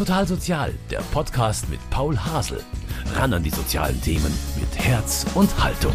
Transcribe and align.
Total 0.00 0.26
Sozial, 0.26 0.72
der 0.90 1.02
Podcast 1.12 1.68
mit 1.68 1.78
Paul 1.90 2.16
Hasel. 2.16 2.64
Ran 3.16 3.34
an 3.34 3.42
die 3.42 3.50
sozialen 3.50 4.00
Themen 4.00 4.32
mit 4.58 4.82
Herz 4.82 5.26
und 5.34 5.62
Haltung. 5.62 5.92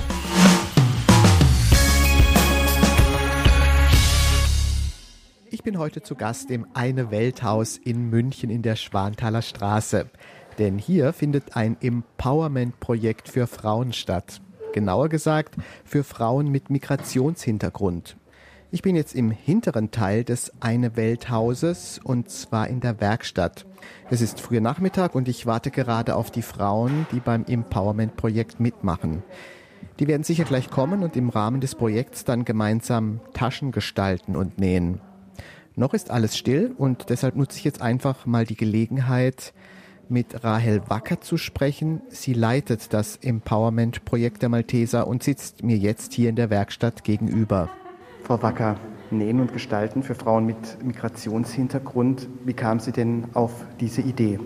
Ich 5.50 5.64
bin 5.64 5.80
heute 5.80 6.04
zu 6.04 6.14
Gast 6.14 6.52
im 6.52 6.68
Eine 6.76 7.10
Welthaus 7.10 7.78
in 7.78 8.12
München 8.12 8.52
in 8.52 8.62
der 8.62 8.76
Schwanthaler 8.76 9.42
Straße. 9.42 10.12
Denn 10.60 10.78
hier 10.78 11.12
findet 11.12 11.56
ein 11.56 11.76
Empowerment-Projekt 11.82 13.28
für 13.28 13.48
Frauen 13.48 13.92
statt. 13.92 14.40
Genauer 14.72 15.10
gesagt 15.10 15.56
für 15.84 16.04
Frauen 16.04 16.50
mit 16.50 16.70
Migrationshintergrund. 16.70 18.18
Ich 18.76 18.82
bin 18.82 18.98
jetzt 18.98 19.16
im 19.16 19.32
hinteren 19.32 19.92
Teil 19.92 20.26
des 20.26 20.52
Eine 20.60 20.98
Welthauses 20.98 21.98
und 22.04 22.30
zwar 22.30 22.68
in 22.68 22.82
der 22.82 23.00
Werkstatt. 23.00 23.66
Es 24.10 24.20
ist 24.20 24.42
früher 24.42 24.60
Nachmittag 24.60 25.16
und 25.16 25.30
ich 25.30 25.46
warte 25.46 25.72
gerade 25.72 26.14
auf 26.14 26.30
die 26.30 26.42
Frauen, 26.42 27.08
die 27.14 27.22
beim 27.22 27.46
Empowerment-Projekt 27.46 28.60
mitmachen. 28.60 29.24
Die 30.00 30.10
werden 30.10 30.24
sicher 30.24 30.44
gleich 30.44 30.70
kommen 30.70 31.04
und 31.04 31.16
im 31.16 31.30
Rahmen 31.30 31.62
des 31.62 31.74
Projekts 31.74 32.26
dann 32.26 32.44
gemeinsam 32.44 33.22
Taschen 33.32 33.72
gestalten 33.72 34.36
und 34.36 34.60
nähen. 34.60 35.00
Noch 35.78 35.94
ist 35.94 36.12
alles 36.12 36.36
still 36.38 36.76
und 36.78 37.10
deshalb 37.10 37.38
nutze 37.38 37.58
ich 37.58 37.64
jetzt 37.64 37.82
einfach 37.82 38.26
mal 38.26 38.46
die 38.46 38.58
Gelegenheit, 38.58 39.54
mit 40.10 40.44
Rahel 40.44 40.82
Wacker 40.90 41.22
zu 41.22 41.38
sprechen. 41.38 42.02
Sie 42.10 42.34
leitet 42.34 42.92
das 42.94 43.16
Empowerment-Projekt 43.16 44.42
der 44.42 44.50
Malteser 44.50 45.08
und 45.08 45.24
sitzt 45.24 45.64
mir 45.64 45.78
jetzt 45.78 46.12
hier 46.12 46.28
in 46.28 46.36
der 46.36 46.50
Werkstatt 46.50 47.06
gegenüber. 47.06 47.70
Frau 48.26 48.42
Wacker, 48.42 48.78
Nähen 49.12 49.40
und 49.40 49.54
Gestalten 49.54 50.02
für 50.02 50.16
Frauen 50.16 50.48
mit 50.48 50.84
Migrationshintergrund. 50.84 52.28
Wie 52.44 52.54
kam 52.54 52.80
Sie 52.80 52.92
denn 52.92 53.26
auf 53.36 53.52
diese 53.80 54.02
Idee? 54.02 54.40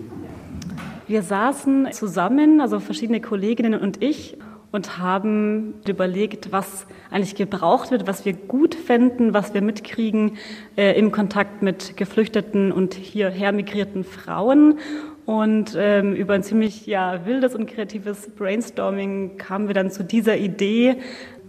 Wir 1.08 1.22
saßen 1.22 1.88
zusammen, 1.92 2.60
also 2.60 2.78
verschiedene 2.78 3.22
Kolleginnen 3.22 3.80
und 3.80 4.02
ich, 4.02 4.36
und 4.70 4.98
haben 4.98 5.74
überlegt, 5.88 6.52
was 6.52 6.86
eigentlich 7.10 7.34
gebraucht 7.36 7.90
wird, 7.90 8.06
was 8.06 8.26
wir 8.26 8.34
gut 8.34 8.74
fänden, 8.74 9.32
was 9.32 9.54
wir 9.54 9.62
mitkriegen 9.62 10.36
äh, 10.76 10.96
im 10.98 11.10
Kontakt 11.10 11.62
mit 11.62 11.96
geflüchteten 11.96 12.72
und 12.72 12.92
hierher 12.92 13.50
migrierten 13.50 14.04
Frauen. 14.04 14.78
Und 15.24 15.74
ähm, 15.78 16.14
über 16.14 16.34
ein 16.34 16.42
ziemlich 16.42 16.86
ja, 16.86 17.24
wildes 17.24 17.54
und 17.54 17.66
kreatives 17.66 18.28
Brainstorming 18.28 19.38
kamen 19.38 19.68
wir 19.68 19.74
dann 19.74 19.90
zu 19.90 20.04
dieser 20.04 20.36
Idee, 20.36 20.98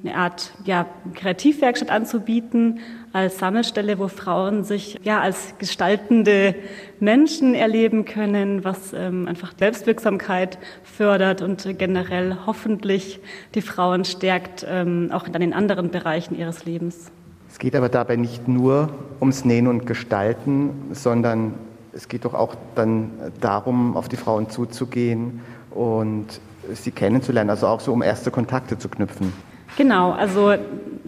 eine 0.04 0.16
Art 0.16 0.52
ja, 0.66 0.88
Kreativwerkstatt 1.14 1.90
anzubieten 1.90 2.80
als 3.14 3.40
Sammelstelle, 3.40 4.00
wo 4.00 4.08
Frauen 4.08 4.64
sich 4.64 5.00
ja 5.04 5.20
als 5.20 5.56
gestaltende 5.60 6.56
Menschen 7.00 7.54
erleben 7.54 8.06
können, 8.06 8.64
was 8.64 8.94
ähm, 8.94 9.28
einfach 9.28 9.54
Selbstwirksamkeit 9.58 10.58
fördert 10.84 11.42
und 11.42 11.78
generell 11.78 12.38
hoffentlich 12.46 13.20
die 13.54 13.62
Frauen 13.62 14.06
stärkt, 14.06 14.66
ähm, 14.68 15.10
auch 15.12 15.28
in 15.28 15.54
anderen 15.54 15.92
Bereichen 15.92 16.38
ihres 16.38 16.66
Lebens. 16.66 17.12
Es 17.50 17.60
geht 17.60 17.76
aber 17.76 17.90
dabei 17.90 18.16
nicht 18.16 18.48
nur 18.48 18.90
ums 19.20 19.44
Nähen 19.44 19.68
und 19.68 19.86
Gestalten, 19.86 20.70
sondern 20.94 21.54
es 21.94 22.08
geht 22.08 22.24
doch 22.24 22.34
auch 22.34 22.56
dann 22.76 23.12
darum, 23.42 23.98
auf 23.98 24.08
die 24.08 24.16
Frauen 24.16 24.50
zuzugehen 24.50 25.42
und 25.70 26.28
sie 26.74 26.92
kennenzulernen, 26.92 27.50
also 27.50 27.68
auch 27.68 27.82
so 27.82 27.92
um 27.92 28.02
erste 28.02 28.32
Kontakte 28.32 28.78
zu 28.78 28.88
knüpfen. 28.88 29.34
Genau, 29.78 30.12
also 30.12 30.56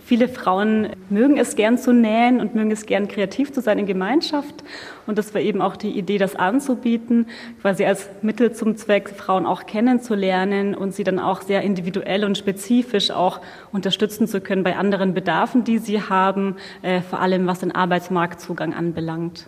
viele 0.06 0.28
Frauen 0.28 0.90
mögen 1.10 1.38
es 1.38 1.56
gern 1.56 1.78
zu 1.78 1.92
nähen 1.92 2.40
und 2.40 2.56
mögen 2.56 2.72
es 2.72 2.86
gern 2.86 3.08
kreativ 3.08 3.52
zu 3.52 3.62
sein 3.62 3.80
in 3.80 3.86
Gemeinschaft. 3.86 4.64
Und 5.06 5.18
das 5.18 5.34
war 5.34 5.42
eben 5.42 5.62
auch 5.62 5.76
die 5.76 5.92
Idee, 5.92 6.18
das 6.18 6.36
anzubieten, 6.36 7.28
quasi 7.62 7.86
als 7.86 8.10
Mittel 8.22 8.54
zum 8.54 8.78
Zweck, 8.78 9.10
Frauen 9.10 9.46
auch 9.46 9.66
kennenzulernen 9.66 10.76
und 10.76 10.94
sie 10.94 11.04
dann 11.04 11.20
auch 11.20 11.42
sehr 11.42 11.62
individuell 11.62 12.24
und 12.24 12.38
spezifisch 12.38 13.12
auch 13.12 13.42
unterstützen 13.72 14.28
zu 14.28 14.40
können 14.40 14.64
bei 14.64 14.78
anderen 14.78 15.14
Bedarfen, 15.14 15.64
die 15.64 15.78
sie 15.78 16.02
haben, 16.02 16.56
äh, 16.82 17.02
vor 17.02 17.20
allem 17.20 17.48
was 17.48 17.60
den 17.60 17.74
Arbeitsmarktzugang 17.74 18.74
anbelangt. 18.74 19.48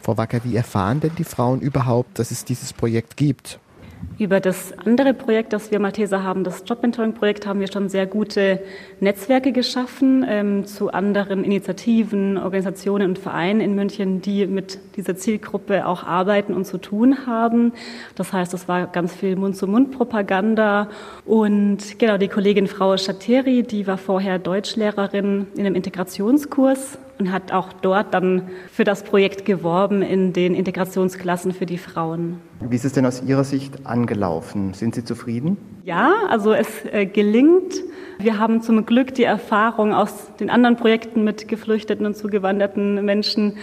Frau 0.00 0.16
Wacker, 0.16 0.40
wie 0.44 0.56
erfahren 0.56 1.00
denn 1.00 1.12
die 1.18 1.24
Frauen 1.24 1.60
überhaupt, 1.60 2.18
dass 2.18 2.30
es 2.30 2.44
dieses 2.44 2.72
Projekt 2.72 3.16
gibt? 3.16 3.58
Über 4.18 4.40
das 4.40 4.76
andere 4.84 5.14
Projekt, 5.14 5.52
das 5.52 5.70
wir 5.70 5.78
Malteser 5.78 6.24
haben, 6.24 6.42
das 6.42 6.64
Jobmentoring-Projekt, 6.66 7.46
haben 7.46 7.60
wir 7.60 7.70
schon 7.70 7.88
sehr 7.88 8.04
gute 8.04 8.58
Netzwerke 8.98 9.52
geschaffen 9.52 10.26
ähm, 10.28 10.66
zu 10.66 10.90
anderen 10.90 11.44
Initiativen, 11.44 12.36
Organisationen 12.36 13.10
und 13.10 13.18
Vereinen 13.20 13.60
in 13.60 13.76
München, 13.76 14.20
die 14.20 14.48
mit 14.48 14.80
dieser 14.96 15.14
Zielgruppe 15.14 15.86
auch 15.86 16.02
arbeiten 16.02 16.52
und 16.52 16.64
zu 16.64 16.78
tun 16.78 17.28
haben. 17.28 17.72
Das 18.16 18.32
heißt, 18.32 18.52
es 18.54 18.66
war 18.66 18.88
ganz 18.88 19.14
viel 19.14 19.36
Mund-zu-Mund-Propaganda. 19.36 20.88
Und 21.24 22.00
genau, 22.00 22.18
die 22.18 22.26
Kollegin 22.26 22.66
Frau 22.66 22.96
Schateri, 22.96 23.62
die 23.62 23.86
war 23.86 23.98
vorher 23.98 24.40
Deutschlehrerin 24.40 25.46
in 25.54 25.64
einem 25.64 25.76
Integrationskurs 25.76 26.98
und 27.20 27.30
hat 27.30 27.52
auch 27.52 27.72
dort 27.72 28.14
dann 28.14 28.48
für 28.72 28.82
das 28.82 29.04
Projekt 29.04 29.44
geworben 29.44 30.02
in 30.02 30.32
den 30.32 30.56
Integrationsklassen 30.56 31.52
für 31.52 31.66
die 31.66 31.78
Frauen. 31.78 32.40
Wie 32.60 32.74
ist 32.74 32.84
es 32.84 32.92
denn 32.92 33.06
aus 33.06 33.22
Ihrer 33.22 33.44
Sicht 33.44 33.86
angelaufen? 33.86 34.74
Sind 34.74 34.94
Sie 34.94 35.04
zufrieden? 35.04 35.56
Ja, 35.84 36.12
also 36.28 36.52
es 36.52 36.66
äh, 36.90 37.06
gelingt. 37.06 37.74
Wir 38.18 38.40
haben 38.40 38.62
zum 38.62 38.84
Glück 38.84 39.14
die 39.14 39.22
Erfahrung 39.22 39.94
aus 39.94 40.34
den 40.40 40.50
anderen 40.50 40.74
Projekten 40.74 41.22
mit 41.22 41.46
geflüchteten 41.46 42.04
und 42.04 42.16
zugewanderten 42.16 43.04
Menschen. 43.04 43.58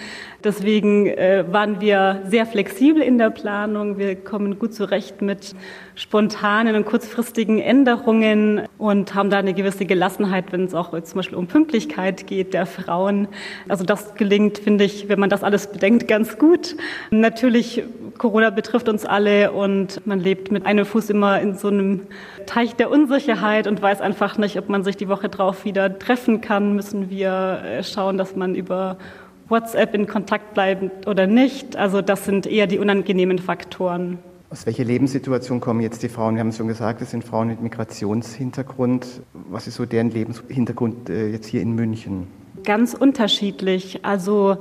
Deswegen 0.45 1.07
äh, 1.07 1.43
waren 1.51 1.81
wir 1.81 2.21
sehr 2.29 2.45
flexibel 2.45 3.01
in 3.01 3.17
der 3.17 3.31
Planung. 3.31 3.97
Wir 3.97 4.15
kommen 4.15 4.57
gut 4.57 4.73
zurecht 4.73 5.21
mit 5.21 5.55
spontanen 5.95 6.75
und 6.75 6.85
kurzfristigen 6.85 7.59
Änderungen 7.59 8.61
und 8.77 9.13
haben 9.13 9.29
da 9.29 9.39
eine 9.39 9.53
gewisse 9.53 9.85
Gelassenheit, 9.85 10.51
wenn 10.51 10.65
es 10.65 10.73
auch 10.73 10.91
zum 11.01 11.17
Beispiel 11.17 11.37
um 11.37 11.47
Pünktlichkeit 11.47 12.25
geht 12.25 12.53
der 12.53 12.65
Frauen. 12.65 13.27
Also 13.67 13.83
das 13.83 14.15
gelingt, 14.15 14.57
finde 14.57 14.85
ich, 14.85 15.09
wenn 15.09 15.19
man 15.19 15.29
das 15.29 15.43
alles 15.43 15.67
bedenkt, 15.67 16.07
ganz 16.07 16.37
gut. 16.37 16.77
Natürlich, 17.11 17.83
Corona 18.17 18.51
betrifft 18.51 18.84
uns 18.89 19.05
alle 19.05 19.51
und 19.51 20.05
man 20.05 20.19
lebt 20.19 20.51
mit 20.51 20.65
einem 20.65 20.85
Fuß 20.85 21.09
immer 21.09 21.39
in 21.41 21.55
so 21.55 21.67
einem 21.67 22.01
Teich 22.45 22.75
der 22.75 22.89
Unsicherheit 22.91 23.67
und 23.67 23.81
weiß 23.81 24.01
einfach 24.01 24.37
nicht, 24.37 24.57
ob 24.57 24.69
man 24.69 24.83
sich 24.83 24.97
die 24.97 25.07
Woche 25.07 25.29
drauf 25.29 25.65
wieder 25.65 25.97
treffen 25.99 26.41
kann, 26.41 26.75
müssen 26.75 27.09
wir 27.09 27.61
äh, 27.63 27.83
schauen, 27.83 28.17
dass 28.17 28.35
man 28.35 28.55
über 28.55 28.97
WhatsApp 29.49 29.93
in 29.93 30.07
Kontakt 30.07 30.53
bleibt 30.53 31.07
oder 31.07 31.27
nicht. 31.27 31.75
Also 31.75 32.01
das 32.01 32.25
sind 32.25 32.47
eher 32.47 32.67
die 32.67 32.79
unangenehmen 32.79 33.39
Faktoren. 33.39 34.19
Aus 34.49 34.65
welcher 34.65 34.83
Lebenssituation 34.83 35.59
kommen 35.59 35.81
jetzt 35.81 36.01
die 36.03 36.09
Frauen? 36.09 36.35
Wir 36.35 36.39
haben 36.41 36.49
es 36.49 36.57
schon 36.57 36.67
gesagt, 36.67 37.01
es 37.01 37.11
sind 37.11 37.23
Frauen 37.23 37.47
mit 37.47 37.61
Migrationshintergrund. 37.61 39.21
Was 39.49 39.67
ist 39.67 39.75
so 39.75 39.85
deren 39.85 40.11
Lebenshintergrund 40.11 41.09
äh, 41.09 41.29
jetzt 41.29 41.47
hier 41.47 41.61
in 41.61 41.73
München? 41.73 42.27
Ganz 42.63 42.93
unterschiedlich. 42.93 43.99
Also 44.03 44.57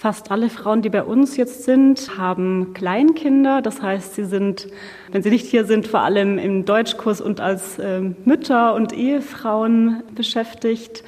Fast 0.00 0.30
alle 0.30 0.48
Frauen, 0.48 0.80
die 0.80 0.88
bei 0.88 1.04
uns 1.04 1.36
jetzt 1.36 1.64
sind, 1.64 2.16
haben 2.16 2.72
Kleinkinder. 2.72 3.60
Das 3.60 3.82
heißt, 3.82 4.14
sie 4.14 4.24
sind, 4.24 4.66
wenn 5.12 5.22
sie 5.22 5.28
nicht 5.28 5.44
hier 5.44 5.66
sind, 5.66 5.86
vor 5.86 6.00
allem 6.00 6.38
im 6.38 6.64
Deutschkurs 6.64 7.20
und 7.20 7.42
als 7.42 7.78
äh, 7.78 8.00
Mütter 8.24 8.72
und 8.72 8.94
Ehefrauen 8.94 10.02
beschäftigt. 10.14 11.04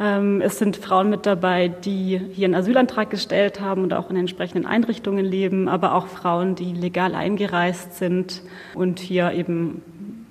Ähm, 0.00 0.40
es 0.40 0.58
sind 0.58 0.78
Frauen 0.78 1.10
mit 1.10 1.26
dabei, 1.26 1.68
die 1.68 2.18
hier 2.32 2.46
einen 2.46 2.54
Asylantrag 2.54 3.10
gestellt 3.10 3.60
haben 3.60 3.82
und 3.82 3.92
auch 3.92 4.08
in 4.08 4.16
entsprechenden 4.16 4.64
Einrichtungen 4.64 5.26
leben, 5.26 5.68
aber 5.68 5.94
auch 5.94 6.06
Frauen, 6.06 6.54
die 6.54 6.72
legal 6.72 7.14
eingereist 7.14 7.98
sind 7.98 8.40
und 8.72 9.00
hier 9.00 9.32
eben 9.32 9.82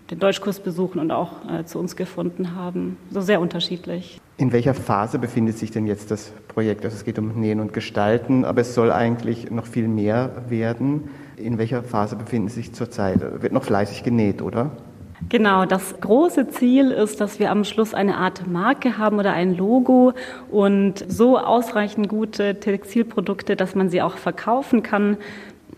den 0.09 0.17
Deutschkurs 0.17 0.61
besuchen 0.61 0.97
und 0.97 1.11
auch 1.11 1.33
äh, 1.47 1.63
zu 1.65 1.77
uns 1.77 1.95
gefunden 1.95 2.55
haben. 2.55 2.97
So 3.11 3.21
sehr 3.21 3.39
unterschiedlich. 3.39 4.19
In 4.39 4.53
welcher 4.53 4.73
Phase 4.73 5.19
befindet 5.19 5.57
sich 5.57 5.69
denn 5.69 5.85
jetzt 5.85 6.11
das 6.11 6.31
Projekt? 6.47 6.85
Also 6.85 6.95
es 6.95 7.03
geht 7.03 7.19
um 7.19 7.38
Nähen 7.41 7.59
und 7.59 7.73
Gestalten, 7.73 8.45
aber 8.45 8.61
es 8.61 8.73
soll 8.73 8.89
eigentlich 8.89 9.51
noch 9.51 9.65
viel 9.65 9.89
mehr 9.89 10.45
werden. 10.47 11.09
In 11.36 11.57
welcher 11.57 11.83
Phase 11.83 12.15
befinden 12.15 12.47
Sie 12.47 12.62
sich 12.62 12.74
zurzeit? 12.74 13.41
Wird 13.41 13.51
noch 13.51 13.65
fleißig 13.65 14.01
genäht, 14.01 14.41
oder? 14.41 14.71
Genau, 15.27 15.65
das 15.65 16.00
große 16.00 16.47
Ziel 16.47 16.91
ist, 16.91 17.19
dass 17.19 17.39
wir 17.39 17.51
am 17.51 17.65
Schluss 17.65 17.94
eine 17.94 18.15
Art 18.15 18.47
Marke 18.47 18.97
haben 18.97 19.19
oder 19.19 19.33
ein 19.33 19.57
Logo 19.57 20.13
und 20.50 21.03
so 21.09 21.38
ausreichend 21.38 22.07
gute 22.07 22.62
Textilprodukte, 22.62 23.57
dass 23.57 23.75
man 23.75 23.89
sie 23.89 24.01
auch 24.01 24.15
verkaufen 24.15 24.83
kann 24.83 25.18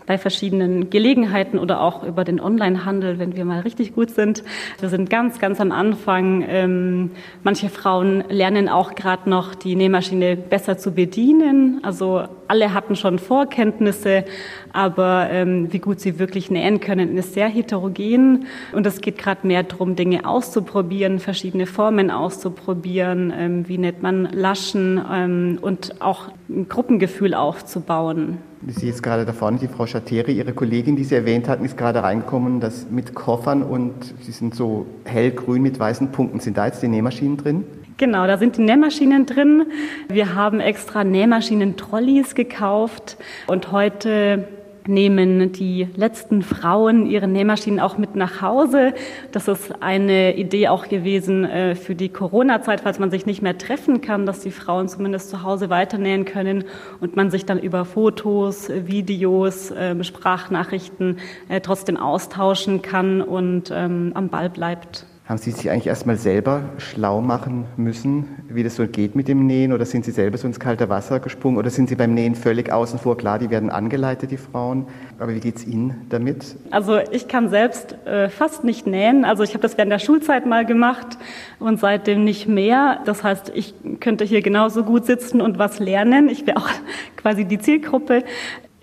bei 0.06 0.18
verschiedenen 0.18 0.90
Gelegenheiten 0.90 1.58
oder 1.58 1.80
auch 1.80 2.02
über 2.02 2.24
den 2.24 2.40
Onlinehandel, 2.40 3.18
wenn 3.18 3.36
wir 3.36 3.44
mal 3.44 3.60
richtig 3.60 3.94
gut 3.94 4.10
sind. 4.10 4.42
Wir 4.80 4.88
sind 4.88 5.10
ganz, 5.10 5.38
ganz 5.38 5.60
am 5.60 5.72
Anfang. 5.72 6.44
Ähm, 6.48 7.10
manche 7.42 7.68
Frauen 7.68 8.24
lernen 8.28 8.68
auch 8.68 8.94
gerade 8.94 9.30
noch 9.30 9.54
die 9.54 9.76
Nähmaschine 9.76 10.36
besser 10.36 10.76
zu 10.78 10.92
bedienen. 10.92 11.80
Also 11.82 12.24
alle 12.48 12.74
hatten 12.74 12.96
schon 12.96 13.18
Vorkenntnisse, 13.18 14.24
aber 14.72 15.28
ähm, 15.30 15.72
wie 15.72 15.78
gut 15.78 16.00
sie 16.00 16.18
wirklich 16.18 16.50
nähen 16.50 16.80
können, 16.80 17.16
ist 17.16 17.34
sehr 17.34 17.48
heterogen. 17.48 18.46
Und 18.72 18.86
es 18.86 19.00
geht 19.00 19.18
gerade 19.18 19.46
mehr 19.46 19.62
darum, 19.62 19.96
Dinge 19.96 20.26
auszuprobieren, 20.26 21.18
verschiedene 21.20 21.66
Formen 21.66 22.10
auszuprobieren, 22.10 23.32
ähm, 23.36 23.68
wie 23.68 23.78
nennt 23.78 24.02
man 24.02 24.28
Laschen 24.32 25.00
ähm, 25.10 25.58
und 25.60 26.00
auch 26.00 26.28
ein 26.48 26.68
Gruppengefühl 26.68 27.34
aufzubauen. 27.34 28.38
Sehe 28.68 28.90
jetzt 28.90 29.02
gerade 29.02 29.24
da 29.24 29.32
vorne 29.32 29.58
die 29.58 29.66
Frau 29.66 29.86
Schatz 29.86 30.08
Schateri, 30.08 30.32
Ihre 30.32 30.52
Kollegin, 30.52 30.94
die 30.94 31.04
Sie 31.04 31.14
erwähnt 31.14 31.48
hatten, 31.48 31.64
ist 31.64 31.76
gerade 31.76 32.02
reingekommen, 32.02 32.60
das 32.60 32.86
mit 32.90 33.14
Koffern 33.14 33.62
und 33.62 33.92
sie 34.20 34.32
sind 34.32 34.54
so 34.54 34.86
hellgrün 35.04 35.62
mit 35.62 35.78
weißen 35.78 36.12
Punkten. 36.12 36.38
Sind 36.40 36.56
da 36.56 36.66
jetzt 36.66 36.82
die 36.82 36.88
Nähmaschinen 36.88 37.36
drin? 37.36 37.64
Genau, 37.96 38.26
da 38.26 38.38
sind 38.38 38.56
die 38.56 38.62
Nähmaschinen 38.62 39.26
drin. 39.26 39.66
Wir 40.08 40.34
haben 40.34 40.60
extra 40.60 41.04
Nähmaschinen-Trolleys 41.04 42.34
gekauft 42.34 43.16
und 43.48 43.72
heute 43.72 44.48
nehmen 44.88 45.52
die 45.52 45.88
letzten 45.96 46.42
Frauen 46.42 47.06
ihre 47.06 47.28
Nähmaschinen 47.28 47.80
auch 47.80 47.98
mit 47.98 48.16
nach 48.16 48.42
Hause. 48.42 48.94
Das 49.30 49.48
ist 49.48 49.82
eine 49.82 50.36
Idee 50.36 50.68
auch 50.68 50.88
gewesen 50.88 51.44
äh, 51.44 51.74
für 51.74 51.94
die 51.94 52.08
Corona-Zeit, 52.08 52.80
falls 52.80 52.98
man 52.98 53.10
sich 53.10 53.26
nicht 53.26 53.42
mehr 53.42 53.58
treffen 53.58 54.00
kann, 54.00 54.26
dass 54.26 54.40
die 54.40 54.50
Frauen 54.50 54.88
zumindest 54.88 55.30
zu 55.30 55.42
Hause 55.42 55.70
weiternähen 55.70 56.24
können 56.24 56.64
und 57.00 57.16
man 57.16 57.30
sich 57.30 57.46
dann 57.46 57.58
über 57.58 57.84
Fotos, 57.84 58.68
Videos, 58.68 59.72
ähm, 59.76 60.02
Sprachnachrichten 60.02 61.18
äh, 61.48 61.60
trotzdem 61.60 61.96
austauschen 61.96 62.82
kann 62.82 63.20
und 63.22 63.70
ähm, 63.74 64.12
am 64.14 64.28
Ball 64.28 64.50
bleibt. 64.50 65.06
Haben 65.24 65.38
Sie 65.38 65.52
sich 65.52 65.70
eigentlich 65.70 65.86
erstmal 65.86 66.16
selber 66.16 66.62
schlau 66.78 67.20
machen 67.20 67.66
müssen, 67.76 68.26
wie 68.48 68.64
das 68.64 68.74
so 68.74 68.88
geht 68.88 69.14
mit 69.14 69.28
dem 69.28 69.46
Nähen? 69.46 69.72
Oder 69.72 69.84
sind 69.84 70.04
Sie 70.04 70.10
selber 70.10 70.36
so 70.36 70.48
ins 70.48 70.58
kalte 70.58 70.88
Wasser 70.88 71.20
gesprungen? 71.20 71.58
Oder 71.58 71.70
sind 71.70 71.88
Sie 71.88 71.94
beim 71.94 72.12
Nähen 72.12 72.34
völlig 72.34 72.72
außen 72.72 72.98
vor? 72.98 73.16
Klar, 73.16 73.38
die 73.38 73.48
werden 73.48 73.70
angeleitet, 73.70 74.32
die 74.32 74.36
Frauen. 74.36 74.88
Aber 75.20 75.32
wie 75.32 75.38
geht 75.38 75.56
es 75.58 75.66
Ihnen 75.66 76.06
damit? 76.08 76.56
Also 76.72 76.98
ich 76.98 77.28
kann 77.28 77.50
selbst 77.50 77.94
äh, 78.04 78.30
fast 78.30 78.64
nicht 78.64 78.88
nähen. 78.88 79.24
Also 79.24 79.44
ich 79.44 79.50
habe 79.50 79.62
das 79.62 79.78
während 79.78 79.92
der 79.92 80.00
Schulzeit 80.00 80.44
mal 80.44 80.66
gemacht 80.66 81.16
und 81.60 81.78
seitdem 81.78 82.24
nicht 82.24 82.48
mehr. 82.48 82.98
Das 83.04 83.22
heißt, 83.22 83.52
ich 83.54 83.74
könnte 84.00 84.24
hier 84.24 84.42
genauso 84.42 84.82
gut 84.82 85.06
sitzen 85.06 85.40
und 85.40 85.56
was 85.56 85.78
lernen. 85.78 86.28
Ich 86.28 86.48
wäre 86.48 86.56
auch 86.56 86.68
quasi 87.16 87.44
die 87.44 87.60
Zielgruppe. 87.60 88.24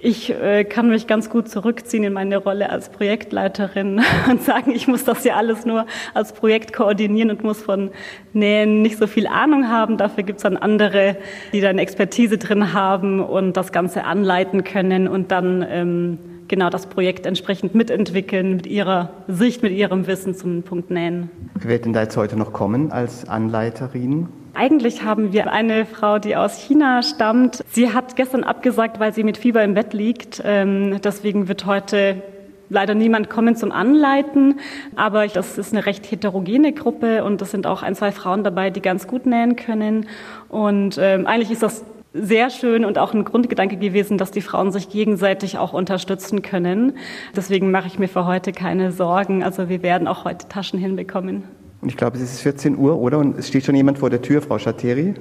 Ich 0.02 0.30
äh, 0.30 0.64
kann 0.64 0.90
mich 0.90 1.08
ganz 1.08 1.30
gut 1.30 1.50
zurückziehen 1.50 2.06
in 2.06 2.14
meine 2.14 2.38
Rolle 2.38 2.70
als 2.70 2.88
Projektleiterin 2.88 4.02
und 4.30 4.42
sagen, 4.42 4.72
ich 4.72 4.88
muss 4.88 5.04
das 5.04 5.26
ja 5.26 5.36
alles 5.36 5.66
nur 5.66 5.86
als 6.14 6.32
Projekt 6.32 6.72
koordinieren 6.72 7.30
und 7.32 7.44
muss 7.44 7.62
von 7.62 7.92
Nähen 8.32 8.82
nicht 8.82 8.98
so 8.98 9.08
viel 9.08 9.28
Ahnung 9.28 9.68
haben. 9.68 9.98
Dafür 9.98 10.24
gibt 10.24 10.38
es 10.38 10.44
dann 10.44 10.56
andere, 10.56 11.18
die 11.52 11.60
dann 11.60 11.80
Expertise 11.80 12.38
drin 12.38 12.72
haben 12.72 13.20
und 13.20 13.58
das 13.58 13.74
Ganze 13.74 14.06
anleiten 14.06 14.64
können 14.64 15.10
und 15.10 15.32
dann 15.32 15.66
ähm, 15.70 16.18
genau 16.50 16.70
das 16.70 16.88
Projekt 16.88 17.26
entsprechend 17.26 17.76
mitentwickeln 17.76 18.58
mit 18.58 18.68
ihrer 18.68 19.10
Sicht, 19.28 19.64
mit 19.64 19.72
ihrem 19.72 20.08
Wissen 20.08 20.36
zum 20.36 20.64
Punkt 20.64 20.90
Nähen. 20.92 21.30
Wer 21.56 21.70
wird 21.70 21.86
denn 21.86 21.94
da 21.94 22.02
jetzt 22.02 22.18
heute 22.18 22.36
noch 22.36 22.52
kommen 22.52 22.92
als 22.92 23.28
Anleiterin? 23.30 24.28
Eigentlich 24.54 25.04
haben 25.04 25.32
wir 25.32 25.52
eine 25.52 25.86
Frau, 25.86 26.20
die 26.20 26.36
aus 26.36 26.58
China 26.58 27.02
stammt. 27.04 27.64
Sie 27.72 27.94
hat 27.94 28.16
gestern 28.16 28.44
abgesagt, 28.44 29.00
weil 29.00 29.14
sie 29.14 29.24
mit 29.24 29.38
Fieber 29.38 29.64
im 29.64 29.76
Bett 29.76 29.94
liegt. 29.94 30.42
Ähm, 30.44 31.00
deswegen 31.02 31.48
wird 31.48 31.66
heute 31.66 32.22
leider 32.70 32.96
niemand 32.96 33.30
kommen 33.30 33.56
zum 33.56 33.72
Anleiten, 33.72 34.60
aber 34.96 35.28
das 35.28 35.58
ist 35.58 35.74
eine 35.74 35.86
recht 35.86 36.10
heterogene 36.10 36.72
Gruppe 36.72 37.24
und 37.24 37.42
es 37.42 37.52
sind 37.52 37.68
auch 37.68 37.84
ein, 37.84 37.96
zwei 37.96 38.12
Frauen 38.12 38.44
dabei, 38.44 38.70
die 38.70 38.82
ganz 38.82 39.08
gut 39.08 39.26
nähen 39.26 39.56
können. 39.56 40.08
Und 40.50 40.98
ähm, 41.00 41.26
eigentlich 41.28 41.52
ist 41.52 41.64
das 41.64 41.84
sehr 42.14 42.50
schön 42.50 42.86
und 42.86 42.98
auch 42.98 43.14
ein 43.14 43.24
Grundgedanke 43.24 43.78
gewesen, 43.78 44.18
dass 44.18 44.32
die 44.32 44.42
Frauen 44.42 44.72
sich 44.72 44.90
gegenseitig 44.90 45.58
auch 45.58 45.74
unterstützen 45.74 46.42
können. 46.42 46.98
Deswegen 47.36 47.72
mache 47.72 47.88
ich 47.88 48.00
mir 48.00 48.08
für 48.08 48.26
heute 48.26 48.52
keine 48.52 48.92
Sorgen. 48.92 49.44
Also 49.44 49.70
wir 49.70 49.84
werden 49.84 50.08
auch 50.08 50.26
heute 50.26 50.48
Taschen 50.48 50.80
hinbekommen. 50.80 51.44
Und 51.82 51.90
ich 51.90 51.98
glaube, 51.98 52.18
es 52.18 52.24
ist 52.24 52.42
14 52.42 52.78
Uhr, 52.78 52.98
oder? 52.98 53.20
Und 53.20 53.38
es 53.38 53.48
steht 53.48 53.66
schon 53.66 53.76
jemand 53.76 54.00
vor 54.00 54.10
der 54.10 54.22
Tür, 54.22 54.42
Frau 54.42 54.58
Schateri, 54.58 55.14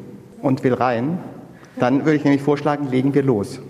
und 0.43 0.65
will 0.65 0.75
rein. 0.75 1.19
Dann 1.79 2.05
würde 2.05 2.17
ich 2.17 2.25
nämlich 2.25 2.43
vorschlagen, 2.43 2.91
legen 2.91 3.15
wir 3.15 3.23
los. 3.23 3.61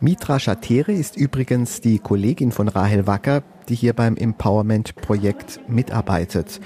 Mitra 0.00 0.40
Schateri 0.40 0.94
ist 0.94 1.16
übrigens 1.16 1.80
die 1.80 2.00
Kollegin 2.00 2.50
von 2.50 2.66
Rahel 2.66 3.06
Wacker, 3.06 3.44
die 3.68 3.76
hier 3.76 3.92
beim 3.92 4.16
Empowerment-Projekt 4.16 5.60
mitarbeitet. 5.68 6.60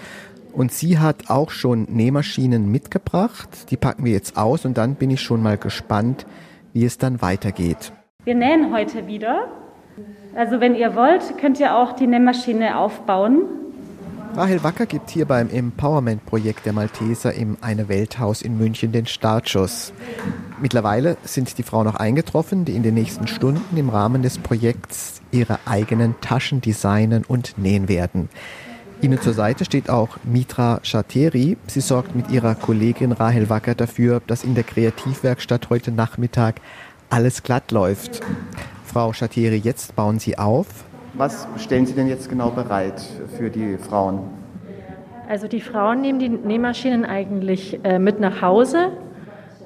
Und 0.57 0.73
sie 0.73 0.99
hat 0.99 1.29
auch 1.29 1.51
schon 1.51 1.83
Nähmaschinen 1.91 2.73
mitgebracht. 2.73 3.71
Die 3.71 3.77
packen 3.77 4.07
wir 4.07 4.13
jetzt 4.13 4.39
aus 4.39 4.65
und 4.65 4.79
dann 4.79 4.95
bin 4.95 5.11
ich 5.11 5.21
schon 5.21 5.43
mal 5.43 5.59
gespannt, 5.59 6.27
wie 6.73 6.87
es 6.87 6.97
dann 6.97 7.21
weitergeht. 7.21 7.93
Wir 8.25 8.35
nähen 8.35 8.73
heute 8.73 9.07
wieder. 9.07 9.49
Also 10.35 10.59
wenn 10.59 10.75
ihr 10.75 10.97
wollt, 10.97 11.37
könnt 11.39 11.61
ihr 11.61 11.77
auch 11.77 11.93
die 11.93 12.07
Nähmaschine 12.07 12.79
aufbauen. 12.79 13.43
Rahel 14.35 14.65
Wacker 14.65 14.87
gibt 14.87 15.11
hier 15.11 15.27
beim 15.27 15.51
Empowerment-Projekt 15.51 16.65
der 16.65 16.73
Malteser 16.73 17.35
im 17.35 17.59
Eine 17.61 17.91
Welthaus 17.91 18.41
in 18.41 18.57
München 18.57 18.93
den 18.93 19.05
Startschuss. 19.05 19.93
Mittlerweile 20.63 21.19
sind 21.25 21.59
die 21.59 21.65
Frauen 21.65 21.85
noch 21.85 21.97
eingetroffen, 21.97 22.65
die 22.65 22.77
in 22.77 22.83
den 22.83 22.95
nächsten 22.95 23.27
Stunden 23.27 23.77
im 23.77 23.91
Rahmen 23.91 24.23
des 24.23 24.39
Projekts 24.39 25.21
ihre 25.33 25.59
eigenen 25.67 26.15
Taschen 26.23 26.63
designen 26.63 27.25
und 27.29 27.59
nähen 27.59 27.91
werden. 27.91 28.31
Ihnen 29.03 29.21
zur 29.21 29.35
Seite 29.35 29.65
steht 29.67 29.91
auch 29.91 30.17
Mitra 30.25 30.81
Schateri. 30.83 31.59
Sie 31.67 31.81
sorgt 31.81 32.17
mit 32.17 32.31
ihrer 32.31 32.55
Kollegin 32.55 33.13
Rahel 33.13 33.51
Wacker 33.51 33.75
dafür, 33.75 34.23
dass 34.27 34.43
in 34.43 34.55
der 34.55 34.65
Kreativwerkstatt 34.65 35.69
heute 35.69 35.93
Nachmittag 35.93 36.57
alles 37.11 37.43
glatt 37.43 37.73
läuft. 37.73 38.23
Frau 38.85 39.13
Schateri, 39.13 39.57
jetzt 39.57 39.95
bauen 39.97 40.19
Sie 40.19 40.39
auf. 40.39 40.67
Was 41.13 41.47
stellen 41.59 41.85
Sie 41.85 41.95
denn 41.95 42.09
jetzt 42.09 42.31
genau 42.31 42.51
bereit 42.51 43.03
für 43.37 43.51
die 43.51 43.77
Frauen? 43.77 44.21
Also 45.29 45.47
die 45.47 45.61
Frauen 45.61 46.01
nehmen 46.01 46.19
die 46.19 46.29
Nähmaschinen 46.29 47.05
eigentlich 47.05 47.79
äh, 47.85 47.99
mit 47.99 48.19
nach 48.19 48.41
Hause. 48.41 48.93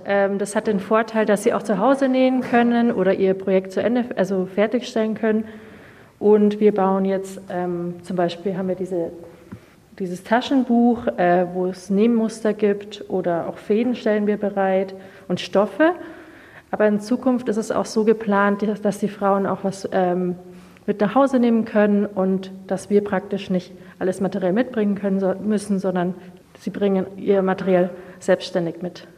Ähm, 0.05 0.38
das 0.38 0.56
hat 0.56 0.67
den 0.67 0.81
Vorteil, 0.81 1.26
dass 1.26 1.44
sie 1.44 1.53
auch 1.53 1.62
zu 1.62 1.79
Hause 1.79 2.09
nähen 2.09 2.41
können 2.41 2.91
oder 2.91 3.15
ihr 3.15 3.35
Projekt 3.35 3.73
zu 3.73 3.83
Ende, 3.83 4.06
also 4.17 4.47
fertigstellen 4.47 5.15
können. 5.15 5.44
Und 6.21 6.61
wir 6.61 6.73
bauen 6.73 7.07
jetzt 7.07 7.41
ähm, 7.49 7.95
zum 8.03 8.15
Beispiel 8.15 8.57
haben 8.57 8.69
wir 8.69 8.75
diese, 8.75 9.11
dieses 9.99 10.23
Taschenbuch, 10.23 11.07
äh, 11.17 11.47
wo 11.55 11.67
es 11.67 11.89
Nähmuster 11.89 12.53
gibt 12.53 13.07
oder 13.09 13.49
auch 13.49 13.57
Fäden 13.57 13.97
stellen 13.97 14.27
wir 14.27 14.37
bereit 14.37 14.95
und 15.29 15.41
Stoffe. 15.41 15.93
Aber 16.71 16.87
in 16.87 17.01
Zukunft 17.01 17.49
ist 17.49 17.57
es 17.57 17.73
auch 17.73 17.87
so 17.87 18.05
geplant, 18.05 18.63
dass 18.83 18.99
die 18.99 19.09
Frauen 19.09 19.47
auch 19.47 19.65
was 19.65 19.89
ähm, 19.93 20.37
mit 20.87 21.01
nach 21.01 21.15
Hause 21.15 21.39
nehmen 21.39 21.65
können 21.65 22.05
und 22.05 22.53
dass 22.67 22.91
wir 22.91 23.03
praktisch 23.03 23.49
nicht 23.49 23.73
alles 23.99 24.21
materiell 24.21 24.53
mitbringen 24.53 24.97
können 24.97 25.49
müssen, 25.49 25.79
sondern 25.79 26.15
sie 26.59 26.71
bringen 26.71 27.07
ihr 27.17 27.41
Material 27.43 27.91
selbstständig 28.19 28.83
mit. 28.83 29.09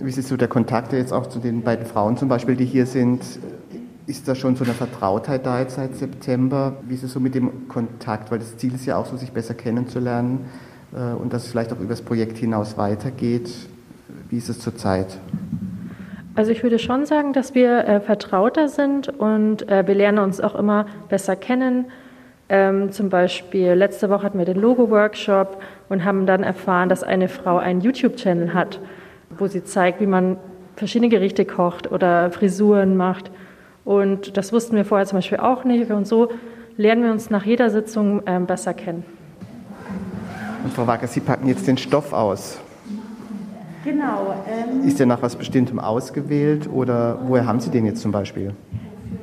Wie 0.00 0.08
ist 0.08 0.22
so 0.26 0.36
der 0.36 0.48
Kontakt 0.48 0.92
jetzt 0.92 1.12
auch 1.12 1.26
zu 1.26 1.38
den 1.38 1.62
beiden 1.62 1.86
Frauen 1.86 2.16
zum 2.16 2.28
Beispiel, 2.28 2.56
die 2.56 2.64
hier 2.64 2.86
sind? 2.86 3.20
Ist 4.10 4.26
da 4.26 4.34
schon 4.34 4.56
so 4.56 4.64
eine 4.64 4.74
Vertrautheit 4.74 5.46
da 5.46 5.60
jetzt 5.60 5.76
seit 5.76 5.94
September? 5.94 6.72
Wie 6.82 6.94
ist 6.94 7.04
es 7.04 7.12
so 7.12 7.20
mit 7.20 7.36
dem 7.36 7.68
Kontakt? 7.68 8.32
Weil 8.32 8.40
das 8.40 8.56
Ziel 8.56 8.74
ist 8.74 8.84
ja 8.84 8.96
auch 8.96 9.06
so, 9.06 9.16
sich 9.16 9.30
besser 9.30 9.54
kennenzulernen 9.54 10.46
äh, 10.92 11.14
und 11.14 11.32
dass 11.32 11.44
es 11.44 11.50
vielleicht 11.52 11.72
auch 11.72 11.78
über 11.78 11.90
das 11.90 12.02
Projekt 12.02 12.36
hinaus 12.36 12.76
weitergeht. 12.76 13.48
Wie 14.28 14.36
ist 14.36 14.48
es 14.48 14.58
zurzeit? 14.58 15.16
Also 16.34 16.50
ich 16.50 16.64
würde 16.64 16.80
schon 16.80 17.06
sagen, 17.06 17.32
dass 17.32 17.54
wir 17.54 17.86
äh, 17.86 18.00
vertrauter 18.00 18.68
sind 18.68 19.08
und 19.08 19.68
äh, 19.68 19.86
wir 19.86 19.94
lernen 19.94 20.18
uns 20.18 20.40
auch 20.40 20.56
immer 20.56 20.86
besser 21.08 21.36
kennen. 21.36 21.84
Ähm, 22.48 22.90
zum 22.90 23.10
Beispiel 23.10 23.74
letzte 23.74 24.10
Woche 24.10 24.24
hatten 24.24 24.38
wir 24.38 24.44
den 24.44 24.60
Logo-Workshop 24.60 25.62
und 25.88 26.04
haben 26.04 26.26
dann 26.26 26.42
erfahren, 26.42 26.88
dass 26.88 27.04
eine 27.04 27.28
Frau 27.28 27.58
einen 27.58 27.80
YouTube-Channel 27.80 28.54
hat, 28.54 28.80
wo 29.38 29.46
sie 29.46 29.62
zeigt, 29.62 30.00
wie 30.00 30.06
man 30.06 30.36
verschiedene 30.74 31.10
Gerichte 31.10 31.44
kocht 31.44 31.92
oder 31.92 32.32
Frisuren 32.32 32.96
macht. 32.96 33.30
Und 33.90 34.36
das 34.36 34.52
wussten 34.52 34.76
wir 34.76 34.84
vorher 34.84 35.04
zum 35.04 35.18
Beispiel 35.18 35.38
auch 35.38 35.64
nicht. 35.64 35.90
Und 35.90 36.06
so 36.06 36.28
lernen 36.76 37.02
wir 37.02 37.10
uns 37.10 37.28
nach 37.28 37.44
jeder 37.44 37.70
Sitzung 37.70 38.24
äh, 38.24 38.38
besser 38.38 38.72
kennen. 38.72 39.02
Und 40.62 40.72
Frau 40.72 40.86
Wacker, 40.86 41.08
Sie 41.08 41.18
packen 41.18 41.48
jetzt 41.48 41.66
den 41.66 41.76
Stoff 41.76 42.12
aus. 42.12 42.60
Genau. 43.82 44.36
Ähm, 44.46 44.86
ist 44.86 45.00
der 45.00 45.06
nach 45.06 45.20
was 45.22 45.34
Bestimmtem 45.34 45.80
ausgewählt 45.80 46.68
oder 46.72 47.18
woher 47.26 47.46
haben 47.46 47.58
Sie 47.58 47.70
den 47.70 47.84
jetzt 47.84 48.00
zum 48.00 48.12
Beispiel? 48.12 48.54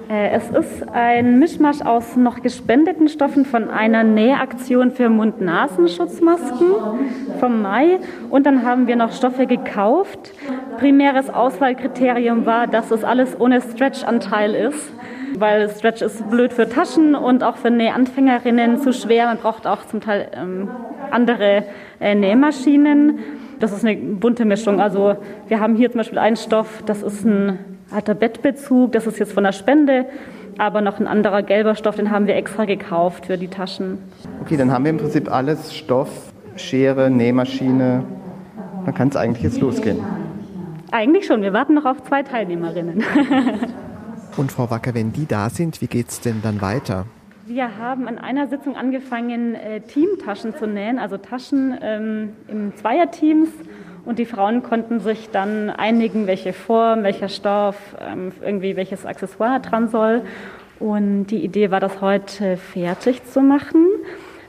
Äh, 0.09 0.29
es 0.29 0.49
ist 0.49 0.87
ein 0.93 1.37
Mischmasch 1.37 1.81
aus 1.81 2.15
noch 2.15 2.41
gespendeten 2.41 3.09
Stoffen 3.09 3.45
von 3.45 3.69
einer 3.69 4.03
Nähaktion 4.03 4.91
für 4.91 5.09
Mund-Nasenschutzmasken 5.09 6.67
vom 7.39 7.61
Mai. 7.61 7.99
Und 8.29 8.45
dann 8.45 8.63
haben 8.63 8.87
wir 8.87 8.95
noch 8.95 9.11
Stoffe 9.11 9.47
gekauft. 9.47 10.31
Primäres 10.77 11.29
Auswahlkriterium 11.29 12.45
war, 12.45 12.67
dass 12.67 12.91
es 12.91 13.03
alles 13.03 13.37
ohne 13.39 13.59
Stretch-Anteil 13.59 14.55
ist. 14.55 14.93
Weil 15.37 15.69
Stretch 15.69 16.01
ist 16.01 16.29
blöd 16.29 16.53
für 16.53 16.69
Taschen 16.69 17.13
und 17.13 17.43
auch 17.43 17.57
für 17.57 17.69
Nähanfängerinnen 17.69 18.77
zu 18.77 18.93
schwer. 18.93 19.25
Man 19.25 19.37
braucht 19.37 19.67
auch 19.67 19.85
zum 19.85 19.99
Teil 19.99 20.29
ähm, 20.33 20.69
andere 21.11 21.65
äh, 21.99 22.15
Nähmaschinen. 22.15 23.19
Das 23.59 23.73
ist 23.73 23.83
eine 23.83 23.97
bunte 23.97 24.45
Mischung. 24.45 24.79
Also 24.79 25.17
wir 25.49 25.59
haben 25.59 25.75
hier 25.75 25.91
zum 25.91 25.99
Beispiel 25.99 26.19
einen 26.19 26.37
Stoff, 26.37 26.81
das 26.85 27.03
ist 27.03 27.25
ein 27.25 27.76
alter 27.91 28.15
Bettbezug, 28.15 28.91
das 28.91 29.07
ist 29.07 29.19
jetzt 29.19 29.33
von 29.33 29.43
der 29.43 29.51
Spende, 29.51 30.05
aber 30.57 30.81
noch 30.81 30.99
ein 30.99 31.07
anderer 31.07 31.43
gelber 31.43 31.75
Stoff, 31.75 31.95
den 31.95 32.11
haben 32.11 32.27
wir 32.27 32.35
extra 32.35 32.65
gekauft 32.65 33.27
für 33.27 33.37
die 33.37 33.47
Taschen. 33.47 33.99
Okay, 34.41 34.57
dann 34.57 34.71
haben 34.71 34.83
wir 34.85 34.91
im 34.91 34.97
Prinzip 34.97 35.31
alles, 35.31 35.75
Stoff, 35.75 36.09
Schere, 36.55 37.09
Nähmaschine. 37.09 38.03
Dann 38.85 38.93
kann 38.93 39.09
es 39.09 39.15
eigentlich 39.15 39.43
jetzt 39.43 39.61
losgehen. 39.61 39.99
Eigentlich 40.91 41.25
schon, 41.25 41.41
wir 41.41 41.53
warten 41.53 41.73
noch 41.73 41.85
auf 41.85 42.03
zwei 42.03 42.23
Teilnehmerinnen. 42.23 43.03
Und 44.37 44.51
Frau 44.51 44.69
Wacker, 44.69 44.93
wenn 44.93 45.11
die 45.11 45.25
da 45.25 45.49
sind, 45.49 45.81
wie 45.81 45.87
geht 45.87 46.09
es 46.09 46.21
denn 46.21 46.41
dann 46.41 46.61
weiter? 46.61 47.05
Wir 47.45 47.77
haben 47.77 48.07
an 48.07 48.17
einer 48.17 48.47
Sitzung 48.47 48.75
angefangen, 48.75 49.55
äh, 49.55 49.81
Teamtaschen 49.81 50.55
zu 50.55 50.67
nähen, 50.67 50.99
also 50.99 51.17
Taschen 51.17 51.77
ähm, 51.81 52.29
im 52.47 52.75
Zweierteams. 52.75 53.49
Und 54.07 54.19
die 54.19 54.25
Frauen 54.25 54.63
konnten 54.63 55.01
sich 55.01 55.31
dann 55.31 55.69
einigen, 55.69 56.27
welche 56.27 56.53
Form, 56.53 57.03
welcher 57.03 57.27
Stoff, 57.27 57.75
ähm, 57.99 58.31
irgendwie 58.41 58.77
welches 58.77 59.05
Accessoire 59.05 59.59
dran 59.59 59.89
soll. 59.89 60.21
Und 60.79 61.27
die 61.27 61.43
Idee 61.43 61.71
war, 61.71 61.81
das 61.81 61.99
heute 61.99 62.55
fertig 62.55 63.25
zu 63.25 63.41
machen. 63.41 63.85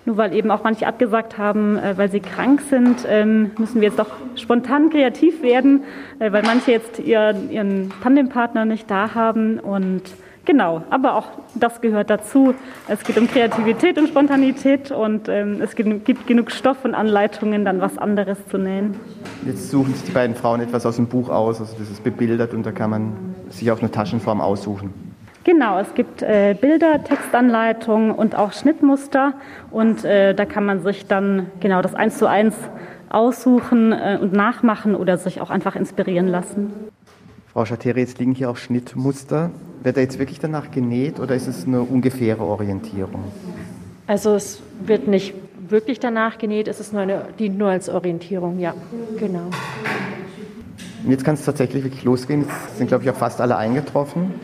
Nur 0.04 0.16
weil 0.16 0.32
eben 0.32 0.52
auch 0.52 0.62
manche 0.62 0.86
abgesagt 0.86 1.38
haben, 1.38 1.76
äh, 1.76 1.98
weil 1.98 2.08
sie 2.08 2.20
krank 2.20 2.60
sind, 2.70 3.04
ähm, 3.08 3.50
müssen 3.58 3.80
wir 3.80 3.88
jetzt 3.88 3.98
doch 3.98 4.12
spontan 4.36 4.90
kreativ 4.90 5.42
werden, 5.42 5.82
äh, 6.20 6.30
weil 6.30 6.44
manche 6.44 6.70
jetzt 6.70 7.00
ihren 7.00 7.92
Tandempartner 8.00 8.64
nicht 8.64 8.88
da 8.88 9.16
haben. 9.16 9.58
Und 9.58 10.02
Genau, 10.48 10.80
aber 10.88 11.14
auch 11.14 11.26
das 11.54 11.82
gehört 11.82 12.08
dazu. 12.08 12.54
Es 12.88 13.04
geht 13.04 13.18
um 13.18 13.28
Kreativität 13.28 13.98
und 13.98 14.08
Spontanität 14.08 14.90
und 14.90 15.28
ähm, 15.28 15.60
es 15.60 15.76
gibt, 15.76 16.26
genug 16.26 16.50
Stoff 16.50 16.86
und 16.86 16.94
Anleitungen, 16.94 17.66
dann 17.66 17.82
was 17.82 17.98
anderes 17.98 18.38
zu 18.46 18.56
nähen. 18.56 18.98
Jetzt 19.44 19.70
suchen 19.70 19.92
sich 19.92 20.04
die 20.04 20.12
beiden 20.12 20.34
Frauen 20.34 20.62
etwas 20.62 20.86
aus 20.86 20.96
dem 20.96 21.06
Buch 21.06 21.28
aus, 21.28 21.60
also 21.60 21.76
das 21.78 21.90
ist 21.90 22.02
bebildert 22.02 22.54
und 22.54 22.64
da 22.64 22.72
kann 22.72 22.88
man 22.88 23.12
sich 23.50 23.70
auch 23.70 23.80
eine 23.80 23.90
Taschenform 23.90 24.40
aussuchen. 24.40 24.94
Genau, 25.44 25.78
es 25.80 25.92
gibt 25.92 26.22
äh, 26.22 26.56
Bilder, 26.58 27.04
Textanleitungen 27.04 28.10
und 28.10 28.34
auch 28.34 28.54
Schnittmuster 28.54 29.34
und 29.70 30.06
äh, 30.06 30.34
da 30.34 30.46
kann 30.46 30.64
man 30.64 30.80
sich 30.80 31.06
dann 31.06 31.48
genau 31.60 31.82
das 31.82 31.94
eins 31.94 32.16
zu 32.16 32.26
eins 32.26 32.54
aussuchen 33.10 33.92
äh, 33.92 34.18
und 34.18 34.32
nachmachen 34.32 34.94
oder 34.94 35.18
sich 35.18 35.42
auch 35.42 35.50
einfach 35.50 35.76
inspirieren 35.76 36.26
lassen. 36.26 36.72
Frau 37.52 37.66
Schateri, 37.66 38.00
jetzt 38.00 38.18
liegen 38.18 38.34
hier 38.34 38.48
auch 38.48 38.56
Schnittmuster. 38.56 39.50
Wird 39.82 39.96
er 39.96 40.02
jetzt 40.02 40.18
wirklich 40.18 40.40
danach 40.40 40.70
genäht 40.70 41.20
oder 41.20 41.34
ist 41.34 41.46
es 41.46 41.66
eine 41.66 41.82
ungefähre 41.82 42.42
Orientierung? 42.42 43.24
Also 44.06 44.34
es 44.34 44.60
wird 44.84 45.06
nicht 45.06 45.34
wirklich 45.68 46.00
danach 46.00 46.38
genäht, 46.38 46.66
es 46.66 46.80
ist 46.80 46.92
nur 46.92 47.02
eine, 47.02 47.26
dient 47.38 47.58
nur 47.58 47.68
als 47.68 47.88
Orientierung, 47.88 48.58
ja, 48.58 48.74
genau. 49.18 49.50
Und 51.04 51.10
jetzt 51.10 51.24
kann 51.24 51.34
es 51.34 51.44
tatsächlich 51.44 51.84
wirklich 51.84 52.04
losgehen. 52.04 52.42
Jetzt 52.42 52.78
sind, 52.78 52.88
glaube 52.88 53.04
ich, 53.04 53.10
auch 53.10 53.16
fast 53.16 53.40
alle 53.40 53.56
eingetroffen. 53.56 54.34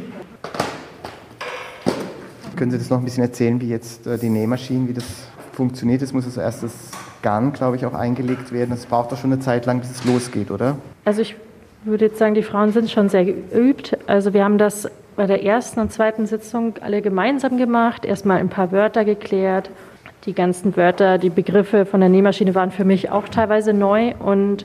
Können 2.56 2.70
Sie 2.70 2.78
das 2.78 2.90
noch 2.90 2.98
ein 2.98 3.04
bisschen 3.04 3.24
erzählen, 3.24 3.60
wie 3.60 3.68
jetzt 3.68 4.06
äh, 4.06 4.16
die 4.16 4.28
Nähmaschinen, 4.28 4.88
wie 4.88 4.92
das 4.92 5.04
funktioniert? 5.52 6.02
Es 6.02 6.12
muss 6.12 6.24
als 6.26 6.36
erstes 6.36 6.72
Garn, 7.22 7.52
glaube 7.52 7.76
ich, 7.76 7.84
auch 7.86 7.94
eingelegt 7.94 8.52
werden. 8.52 8.72
Es 8.72 8.86
braucht 8.86 9.10
doch 9.10 9.18
schon 9.18 9.32
eine 9.32 9.40
Zeit 9.40 9.66
lang, 9.66 9.80
bis 9.80 9.90
es 9.90 10.04
losgeht, 10.04 10.50
oder? 10.52 10.78
Also 11.04 11.22
ich 11.22 11.34
würde 11.84 12.06
jetzt 12.06 12.18
sagen, 12.18 12.34
die 12.34 12.42
Frauen 12.42 12.72
sind 12.72 12.90
schon 12.90 13.08
sehr 13.08 13.24
geübt. 13.24 13.98
Also 14.06 14.32
wir 14.32 14.44
haben 14.44 14.58
das 14.58 14.88
bei 15.16 15.26
der 15.26 15.44
ersten 15.44 15.80
und 15.80 15.92
zweiten 15.92 16.26
Sitzung 16.26 16.74
alle 16.80 17.02
gemeinsam 17.02 17.56
gemacht, 17.56 18.04
erstmal 18.04 18.38
ein 18.38 18.48
paar 18.48 18.72
Wörter 18.72 19.04
geklärt. 19.04 19.70
Die 20.26 20.32
ganzen 20.32 20.76
Wörter, 20.76 21.18
die 21.18 21.30
Begriffe 21.30 21.84
von 21.84 22.00
der 22.00 22.08
Nähmaschine 22.08 22.54
waren 22.54 22.70
für 22.70 22.84
mich 22.84 23.10
auch 23.10 23.28
teilweise 23.28 23.74
neu 23.74 24.14
und 24.18 24.64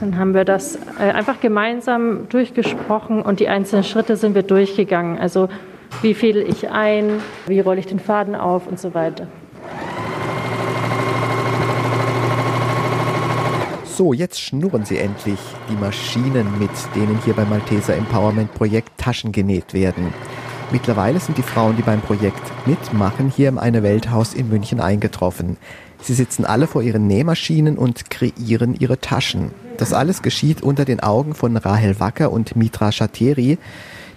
dann 0.00 0.18
haben 0.18 0.34
wir 0.34 0.44
das 0.44 0.76
äh, 0.98 1.10
einfach 1.12 1.40
gemeinsam 1.40 2.28
durchgesprochen 2.28 3.22
und 3.22 3.40
die 3.40 3.48
einzelnen 3.48 3.84
Schritte 3.84 4.16
sind 4.16 4.34
wir 4.34 4.42
durchgegangen. 4.42 5.18
Also 5.18 5.48
wie 6.02 6.14
fädel 6.14 6.42
ich 6.48 6.70
ein, 6.70 7.20
wie 7.46 7.60
rolle 7.60 7.80
ich 7.80 7.86
den 7.86 7.98
Faden 7.98 8.34
auf 8.34 8.66
und 8.66 8.78
so 8.78 8.94
weiter. 8.94 9.26
So, 14.00 14.14
jetzt 14.14 14.40
schnurren 14.40 14.86
sie 14.86 14.96
endlich, 14.96 15.38
die 15.68 15.76
Maschinen, 15.76 16.58
mit 16.58 16.70
denen 16.94 17.20
hier 17.22 17.34
beim 17.34 17.50
Malteser 17.50 17.94
Empowerment 17.94 18.54
Projekt 18.54 18.96
Taschen 18.96 19.30
genäht 19.30 19.74
werden. 19.74 20.14
Mittlerweile 20.72 21.20
sind 21.20 21.36
die 21.36 21.42
Frauen, 21.42 21.76
die 21.76 21.82
beim 21.82 22.00
Projekt 22.00 22.40
mitmachen, 22.66 23.28
hier 23.28 23.50
im 23.50 23.58
Eine 23.58 23.82
Welthaus 23.82 24.32
in 24.32 24.48
München 24.48 24.80
eingetroffen. 24.80 25.58
Sie 26.00 26.14
sitzen 26.14 26.46
alle 26.46 26.66
vor 26.66 26.80
ihren 26.80 27.08
Nähmaschinen 27.08 27.76
und 27.76 28.08
kreieren 28.08 28.74
ihre 28.74 28.98
Taschen. 29.00 29.50
Das 29.76 29.92
alles 29.92 30.22
geschieht 30.22 30.62
unter 30.62 30.86
den 30.86 31.00
Augen 31.00 31.34
von 31.34 31.58
Rahel 31.58 32.00
Wacker 32.00 32.32
und 32.32 32.56
Mitra 32.56 32.92
Schateri. 32.92 33.58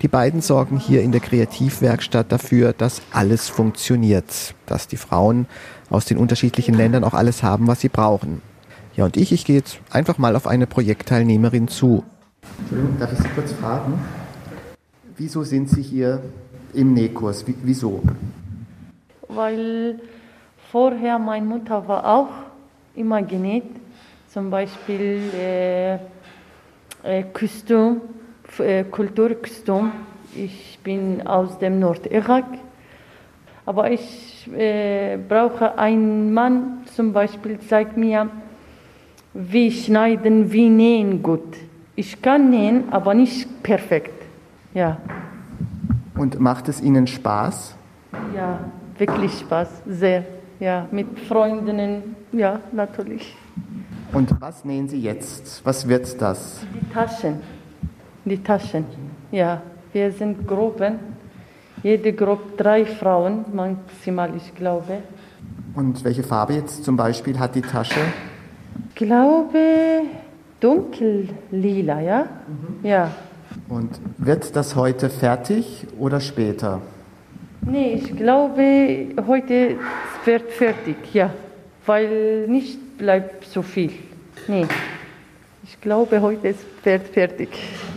Die 0.01 0.07
beiden 0.07 0.39
sorgen 0.39 0.79
hier 0.79 1.01
in 1.01 1.11
der 1.11 1.19
Kreativwerkstatt 1.19 2.31
dafür, 2.31 2.71
dass 2.71 3.01
alles 3.11 3.49
funktioniert, 3.49 4.55
dass 4.65 4.87
die 4.87 4.95
Frauen 4.95 5.45
aus 5.89 6.05
den 6.05 6.17
unterschiedlichen 6.17 6.73
Ländern 6.73 7.03
auch 7.03 7.13
alles 7.13 7.43
haben, 7.43 7.67
was 7.67 7.81
sie 7.81 7.89
brauchen. 7.89 8.52
Ja, 8.95 9.05
und 9.05 9.17
ich, 9.17 9.31
ich 9.31 9.43
gehe 9.43 9.55
jetzt 9.55 9.79
einfach 9.89 10.19
mal 10.19 10.35
auf 10.35 10.45
eine 10.45 10.67
Projektteilnehmerin 10.67 11.67
zu. 11.67 12.03
Entschuldigung, 12.59 12.99
darf 12.99 13.11
ich 13.11 13.19
Sie 13.19 13.27
kurz 13.29 13.51
fragen? 13.53 13.99
Wieso 15.17 15.43
sind 15.43 15.67
Sie 15.69 15.81
hier 15.81 16.21
im 16.73 16.93
Nähkurs? 16.93 17.43
wieso? 17.63 18.03
Weil 19.27 19.99
vorher 20.71 21.17
meine 21.17 21.45
Mutter 21.45 21.87
war 21.87 22.05
auch 22.05 22.29
immer 22.93 23.23
genäht. 23.23 23.65
Zum 24.29 24.51
Beispiel 24.51 25.21
äh, 25.39 25.93
äh, 27.03 27.23
Kostüm, 27.33 28.01
äh, 28.59 28.83
Kulturkostüm. 28.83 29.91
Ich 30.35 30.77
bin 30.83 31.25
aus 31.25 31.57
dem 31.57 31.79
Nordirak. 31.79 32.45
Aber 33.65 33.89
ich 33.89 34.47
äh, 34.55 35.17
brauche 35.17 35.79
einen 35.79 36.31
Mann, 36.31 36.83
zum 36.95 37.11
Beispiel, 37.13 37.59
zeigt 37.59 37.97
mir, 37.97 38.29
wie 39.33 39.71
schneiden, 39.71 40.51
wie 40.51 40.69
nähen 40.69 41.23
gut. 41.23 41.57
Ich 41.95 42.21
kann 42.21 42.49
nähen, 42.49 42.85
aber 42.91 43.13
nicht 43.13 43.63
perfekt. 43.63 44.23
Ja. 44.73 44.97
Und 46.15 46.39
macht 46.39 46.69
es 46.69 46.81
Ihnen 46.81 47.07
Spaß? 47.07 47.75
Ja, 48.35 48.59
wirklich 48.97 49.39
Spaß, 49.39 49.83
sehr. 49.87 50.25
Ja, 50.59 50.87
mit 50.91 51.19
Freundinnen, 51.27 52.15
ja, 52.31 52.59
natürlich. 52.71 53.35
Und 54.11 54.29
was 54.39 54.63
nähen 54.63 54.87
Sie 54.87 55.01
jetzt? 55.01 55.61
Was 55.65 55.87
wird 55.87 56.21
das? 56.21 56.61
Die 56.73 56.93
Taschen. 56.93 57.41
Die 58.25 58.37
Taschen. 58.37 58.85
Ja, 59.31 59.61
wir 59.91 60.11
sind 60.11 60.47
Gruppen. 60.47 60.99
Jede 61.81 62.13
Gruppe 62.13 62.55
drei 62.55 62.85
Frauen 62.85 63.43
maximal, 63.51 64.31
ich 64.37 64.55
glaube. 64.55 64.99
Und 65.75 66.03
welche 66.03 66.23
Farbe 66.23 66.53
jetzt 66.53 66.83
zum 66.83 66.95
Beispiel 66.95 67.37
hat 67.39 67.55
die 67.55 67.61
Tasche? 67.61 67.99
Glaube 68.95 70.01
dunkellila, 70.59 72.01
ja? 72.01 72.25
Mhm. 72.47 72.87
Ja. 72.87 73.11
Und 73.69 73.99
wird 74.17 74.55
das 74.55 74.75
heute 74.75 75.09
fertig 75.09 75.85
oder 75.99 76.19
später? 76.19 76.81
Nee, 77.61 77.93
ich 77.93 78.15
glaube, 78.15 79.09
heute 79.27 79.77
wird 80.25 80.51
fertig, 80.51 80.95
ja. 81.13 81.29
Weil 81.85 82.47
nicht 82.47 82.97
bleibt 82.97 83.45
so 83.45 83.61
viel. 83.61 83.91
Nee. 84.47 84.65
Ich 85.63 85.79
glaube, 85.81 86.21
heute 86.21 86.49
ist 86.49 86.65
wird 86.85 87.07
fertig. 87.07 87.49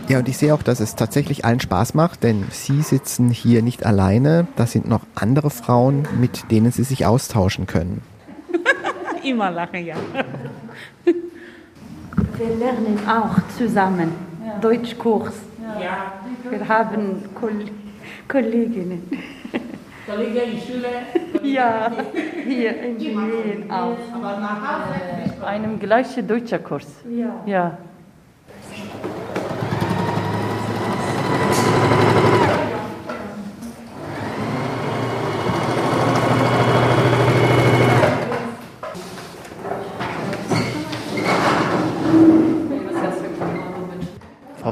Ja, 0.07 0.19
und 0.19 0.29
ich 0.29 0.37
sehe 0.37 0.53
auch, 0.53 0.63
dass 0.63 0.79
es 0.79 0.95
tatsächlich 0.95 1.45
allen 1.45 1.59
Spaß 1.59 1.93
macht, 1.93 2.23
denn 2.23 2.45
Sie 2.51 2.81
sitzen 2.81 3.29
hier 3.29 3.61
nicht 3.61 3.85
alleine. 3.85 4.47
Da 4.55 4.65
sind 4.65 4.87
noch 4.87 5.01
andere 5.15 5.49
Frauen, 5.49 6.07
mit 6.19 6.49
denen 6.51 6.71
Sie 6.71 6.83
sich 6.83 7.05
austauschen 7.05 7.67
können. 7.67 8.01
Immer 9.27 9.51
lachen, 9.51 9.85
ja. 9.85 9.95
Wir 12.37 12.55
lernen 12.55 12.99
auch 13.07 13.35
zusammen 13.57 14.11
ja. 14.45 14.57
Deutschkurs. 14.59 15.33
Ja. 15.79 16.13
Wir 16.49 16.67
haben 16.67 17.23
Koll 17.35 17.65
Kolleginnen. 18.27 19.03
Kollegen 20.07 20.51
in 20.53 20.61
Schule? 20.61 20.87
Ja, 21.43 21.91
hier 22.45 22.81
in 22.83 22.99
Wien 22.99 23.69
auch. 23.69 23.97
Aber 24.13 24.39
nach 24.39 24.61
Hause? 24.61 25.45
Einem 25.45 25.77
gleichen 25.77 26.25
deutscher 26.25 26.59
Kurs. 26.59 26.87
Ja. 27.09 27.43
ja. 27.45 27.77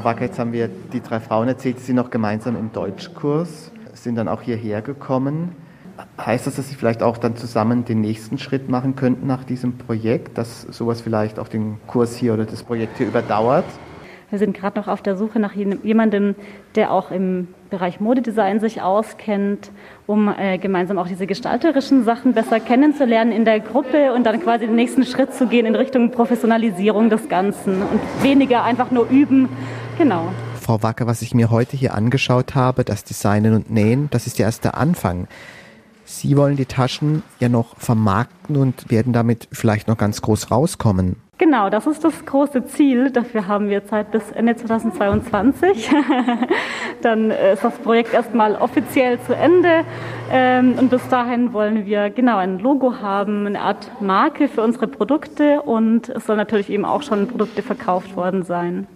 Wacker, 0.06 0.26
jetzt 0.26 0.38
haben 0.38 0.52
wir 0.52 0.68
die 0.68 1.00
drei 1.00 1.18
Frauen 1.18 1.48
erzählt, 1.48 1.78
die 1.78 1.82
sind 1.82 1.96
noch 1.96 2.10
gemeinsam 2.10 2.54
im 2.56 2.72
Deutschkurs, 2.72 3.72
sind 3.92 4.14
dann 4.14 4.28
auch 4.28 4.40
hierher 4.40 4.80
gekommen. 4.80 5.56
Heißt 6.24 6.46
das, 6.46 6.54
dass 6.54 6.68
Sie 6.68 6.76
vielleicht 6.76 7.02
auch 7.02 7.18
dann 7.18 7.34
zusammen 7.34 7.84
den 7.84 8.02
nächsten 8.02 8.38
Schritt 8.38 8.68
machen 8.68 8.94
könnten 8.94 9.26
nach 9.26 9.42
diesem 9.42 9.78
Projekt, 9.78 10.38
dass 10.38 10.62
sowas 10.62 11.00
vielleicht 11.00 11.40
auch 11.40 11.48
den 11.48 11.78
Kurs 11.88 12.14
hier 12.14 12.34
oder 12.34 12.44
das 12.44 12.62
Projekt 12.62 12.98
hier 12.98 13.08
überdauert? 13.08 13.64
Wir 14.30 14.38
sind 14.38 14.56
gerade 14.56 14.78
noch 14.78 14.88
auf 14.88 15.02
der 15.02 15.16
Suche 15.16 15.38
nach 15.38 15.54
jemandem, 15.54 16.34
der 16.74 16.92
auch 16.92 17.10
im 17.10 17.48
Bereich 17.70 18.00
Modedesign 18.00 18.60
sich 18.60 18.82
auskennt, 18.82 19.70
um 20.06 20.28
äh, 20.28 20.58
gemeinsam 20.58 20.98
auch 20.98 21.06
diese 21.06 21.26
gestalterischen 21.26 22.04
Sachen 22.04 22.32
besser 22.32 22.60
kennenzulernen 22.60 23.32
in 23.32 23.44
der 23.44 23.60
Gruppe 23.60 24.12
und 24.12 24.24
dann 24.24 24.40
quasi 24.40 24.66
den 24.66 24.74
nächsten 24.76 25.04
Schritt 25.04 25.32
zu 25.32 25.46
gehen 25.46 25.66
in 25.66 25.74
Richtung 25.74 26.10
Professionalisierung 26.10 27.10
des 27.10 27.28
Ganzen 27.28 27.82
und 27.82 28.00
weniger 28.22 28.64
einfach 28.64 28.90
nur 28.90 29.08
üben, 29.08 29.48
Genau. 29.98 30.30
Frau 30.60 30.82
Wacker, 30.82 31.06
was 31.06 31.22
ich 31.22 31.34
mir 31.34 31.50
heute 31.50 31.76
hier 31.76 31.94
angeschaut 31.94 32.54
habe, 32.54 32.84
das 32.84 33.04
Designen 33.04 33.54
und 33.54 33.70
Nähen, 33.70 34.08
das 34.10 34.26
ist 34.26 34.38
ja 34.38 34.46
erst 34.46 34.64
der 34.64 34.76
Anfang. 34.76 35.26
Sie 36.04 36.36
wollen 36.36 36.56
die 36.56 36.66
Taschen 36.66 37.22
ja 37.40 37.48
noch 37.48 37.76
vermarkten 37.78 38.56
und 38.56 38.90
werden 38.90 39.12
damit 39.12 39.48
vielleicht 39.52 39.88
noch 39.88 39.96
ganz 39.96 40.20
groß 40.22 40.50
rauskommen. 40.50 41.16
Genau, 41.38 41.68
das 41.68 41.86
ist 41.86 42.02
das 42.02 42.24
große 42.24 42.64
Ziel. 42.64 43.10
Dafür 43.10 43.46
haben 43.46 43.68
wir 43.68 43.86
Zeit 43.86 44.10
bis 44.10 44.30
Ende 44.32 44.56
2022. 44.56 45.90
Dann 47.02 47.30
ist 47.30 47.62
das 47.62 47.74
Projekt 47.78 48.14
erstmal 48.14 48.54
offiziell 48.54 49.20
zu 49.20 49.36
Ende. 49.36 49.84
Ähm, 50.32 50.76
und 50.78 50.88
bis 50.88 51.06
dahin 51.08 51.52
wollen 51.52 51.84
wir 51.84 52.08
genau 52.08 52.38
ein 52.38 52.58
Logo 52.58 53.00
haben, 53.02 53.46
eine 53.46 53.60
Art 53.60 53.90
Marke 54.00 54.48
für 54.48 54.62
unsere 54.62 54.86
Produkte. 54.86 55.60
Und 55.60 56.08
es 56.08 56.24
soll 56.24 56.36
natürlich 56.36 56.70
eben 56.70 56.86
auch 56.86 57.02
schon 57.02 57.28
Produkte 57.28 57.60
verkauft 57.60 58.16
worden 58.16 58.42
sein. 58.42 58.86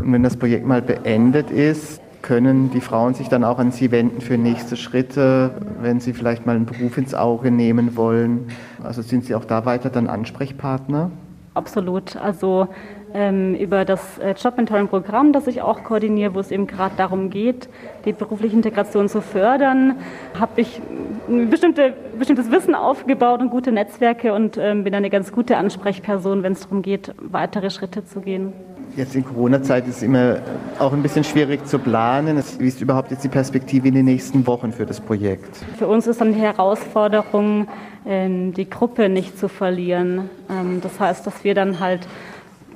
Und 0.00 0.12
wenn 0.12 0.22
das 0.22 0.36
Projekt 0.36 0.64
mal 0.64 0.80
beendet 0.80 1.50
ist, 1.50 2.00
können 2.22 2.70
die 2.70 2.80
Frauen 2.80 3.14
sich 3.14 3.28
dann 3.28 3.42
auch 3.42 3.58
an 3.58 3.72
Sie 3.72 3.90
wenden 3.90 4.20
für 4.20 4.38
nächste 4.38 4.76
Schritte, 4.76 5.50
wenn 5.80 6.00
sie 6.00 6.12
vielleicht 6.12 6.46
mal 6.46 6.54
einen 6.54 6.66
Beruf 6.66 6.96
ins 6.96 7.14
Auge 7.14 7.50
nehmen 7.50 7.96
wollen. 7.96 8.46
Also 8.82 9.02
sind 9.02 9.24
Sie 9.24 9.34
auch 9.34 9.44
da 9.44 9.66
weiter 9.66 9.90
dann 9.90 10.06
Ansprechpartner? 10.06 11.10
Absolut. 11.54 12.16
Also 12.16 12.66
ähm, 13.14 13.54
über 13.54 13.84
das 13.84 14.18
äh, 14.18 14.32
Jobmentoring-Programm, 14.32 15.32
das 15.32 15.46
ich 15.46 15.62
auch 15.62 15.84
koordiniere, 15.84 16.34
wo 16.34 16.40
es 16.40 16.50
eben 16.50 16.66
gerade 16.66 16.96
darum 16.96 17.30
geht, 17.30 17.68
die 18.04 18.12
berufliche 18.12 18.56
Integration 18.56 19.08
zu 19.08 19.22
fördern, 19.22 19.96
habe 20.38 20.60
ich 20.60 20.82
ein 21.28 21.48
bestimmte, 21.48 21.94
bestimmtes 22.18 22.50
Wissen 22.50 22.74
aufgebaut 22.74 23.40
und 23.40 23.50
gute 23.50 23.70
Netzwerke 23.70 24.34
und 24.34 24.58
ähm, 24.58 24.82
bin 24.82 24.94
eine 24.94 25.10
ganz 25.10 25.30
gute 25.30 25.56
Ansprechperson, 25.56 26.42
wenn 26.42 26.54
es 26.54 26.62
darum 26.62 26.82
geht, 26.82 27.14
weitere 27.18 27.70
Schritte 27.70 28.04
zu 28.04 28.20
gehen. 28.20 28.52
Jetzt 28.96 29.16
in 29.16 29.24
Corona-Zeit 29.24 29.88
ist 29.88 29.96
es 29.96 30.02
immer 30.04 30.36
auch 30.78 30.92
ein 30.92 31.02
bisschen 31.02 31.24
schwierig 31.24 31.66
zu 31.66 31.80
planen. 31.80 32.40
Wie 32.58 32.68
ist 32.68 32.80
überhaupt 32.80 33.10
jetzt 33.10 33.24
die 33.24 33.28
Perspektive 33.28 33.88
in 33.88 33.94
den 33.94 34.04
nächsten 34.04 34.46
Wochen 34.46 34.72
für 34.72 34.86
das 34.86 35.00
Projekt? 35.00 35.56
Für 35.78 35.88
uns 35.88 36.06
ist 36.06 36.20
dann 36.20 36.32
die 36.32 36.40
Herausforderung, 36.40 37.66
ähm, 38.06 38.54
die 38.54 38.70
Gruppe 38.70 39.08
nicht 39.08 39.36
zu 39.36 39.48
verlieren. 39.48 40.30
Ähm, 40.48 40.80
das 40.80 41.00
heißt, 41.00 41.26
dass 41.26 41.42
wir 41.42 41.54
dann 41.54 41.80
halt 41.80 42.06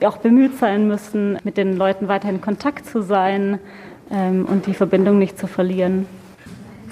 auch 0.04 0.16
bemüht 0.16 0.58
sein 0.58 0.88
müssen, 0.88 1.38
mit 1.44 1.56
den 1.56 1.76
Leuten 1.76 2.08
weiterhin 2.08 2.36
in 2.36 2.42
Kontakt 2.42 2.86
zu 2.86 3.00
sein 3.00 3.60
ähm, 4.10 4.44
und 4.44 4.66
die 4.66 4.74
Verbindung 4.74 5.18
nicht 5.18 5.38
zu 5.38 5.46
verlieren. 5.46 6.06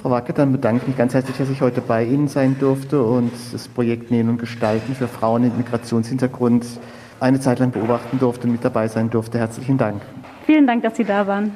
Frau 0.00 0.10
Wacke, 0.10 0.34
dann 0.34 0.52
bedanke 0.52 0.82
ich 0.82 0.88
mich 0.88 0.96
ganz 0.96 1.14
herzlich, 1.14 1.36
dass 1.36 1.50
ich 1.50 1.60
heute 1.62 1.80
bei 1.80 2.04
Ihnen 2.04 2.28
sein 2.28 2.56
durfte 2.60 3.02
und 3.02 3.32
das 3.52 3.66
Projekt 3.66 4.12
Nähen 4.12 4.28
und 4.28 4.38
Gestalten 4.38 4.94
für 4.94 5.08
Frauen 5.08 5.42
mit 5.42 5.56
Migrationshintergrund 5.56 6.64
eine 7.20 7.40
Zeit 7.40 7.58
lang 7.58 7.70
beobachten 7.70 8.18
durfte 8.18 8.46
und 8.46 8.52
mit 8.52 8.64
dabei 8.64 8.88
sein 8.88 9.10
durfte. 9.10 9.38
Herzlichen 9.38 9.78
Dank. 9.78 10.02
Vielen 10.46 10.66
Dank, 10.66 10.82
dass 10.82 10.96
Sie 10.96 11.04
da 11.04 11.26
waren. 11.26 11.52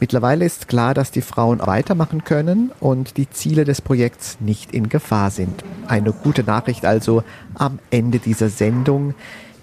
Mittlerweile 0.00 0.44
ist 0.44 0.68
klar, 0.68 0.94
dass 0.94 1.10
die 1.10 1.22
Frauen 1.22 1.60
weitermachen 1.66 2.22
können 2.22 2.70
und 2.78 3.16
die 3.16 3.28
Ziele 3.28 3.64
des 3.64 3.82
Projekts 3.82 4.38
nicht 4.40 4.72
in 4.72 4.88
Gefahr 4.88 5.30
sind. 5.30 5.64
Eine 5.88 6.12
gute 6.12 6.44
Nachricht 6.44 6.84
also 6.84 7.24
am 7.54 7.80
Ende 7.90 8.20
dieser 8.20 8.48
Sendung, 8.48 9.14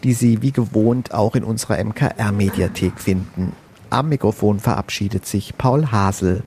die 0.04 0.14
Sie 0.14 0.42
wie 0.42 0.52
gewohnt 0.52 1.14
auch 1.14 1.36
in 1.36 1.44
unserer 1.44 1.82
MKR-Mediathek 1.84 3.00
finden. 3.00 3.54
Am 3.90 4.10
Mikrofon 4.10 4.60
verabschiedet 4.60 5.26
sich 5.26 5.58
Paul 5.58 5.92
Hasel. 5.92 6.44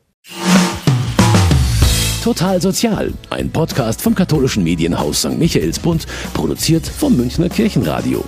Total 2.22 2.60
Sozial, 2.60 3.14
ein 3.30 3.50
Podcast 3.50 4.02
vom 4.02 4.14
katholischen 4.14 4.64
Medienhaus 4.64 5.20
St. 5.20 5.38
Michaelsbund, 5.38 6.06
produziert 6.34 6.86
vom 6.86 7.16
Münchner 7.16 7.48
Kirchenradio. 7.48 8.22